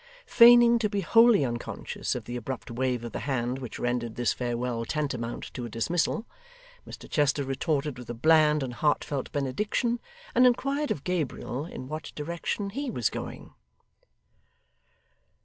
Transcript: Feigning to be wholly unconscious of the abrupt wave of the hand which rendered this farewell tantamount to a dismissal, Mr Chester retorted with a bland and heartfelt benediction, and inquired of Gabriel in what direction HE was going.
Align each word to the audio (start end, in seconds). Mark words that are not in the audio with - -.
Feigning 0.25 0.79
to 0.79 0.89
be 0.89 1.01
wholly 1.01 1.45
unconscious 1.45 2.15
of 2.15 2.25
the 2.25 2.35
abrupt 2.35 2.71
wave 2.71 3.03
of 3.03 3.11
the 3.11 3.19
hand 3.19 3.59
which 3.59 3.77
rendered 3.77 4.15
this 4.15 4.33
farewell 4.33 4.83
tantamount 4.83 5.53
to 5.53 5.63
a 5.63 5.69
dismissal, 5.69 6.25
Mr 6.87 7.07
Chester 7.07 7.43
retorted 7.43 7.99
with 7.99 8.09
a 8.09 8.15
bland 8.15 8.63
and 8.63 8.73
heartfelt 8.73 9.31
benediction, 9.31 9.99
and 10.33 10.47
inquired 10.47 10.89
of 10.89 11.03
Gabriel 11.03 11.67
in 11.67 11.87
what 11.87 12.11
direction 12.15 12.71
HE 12.71 12.89
was 12.89 13.11
going. 13.11 13.53